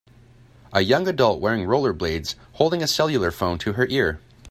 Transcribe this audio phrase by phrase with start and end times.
[0.73, 4.19] A young adult wearing rollerblades, holding a cellular phone to her ear.